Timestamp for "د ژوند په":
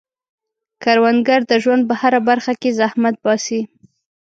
1.49-1.95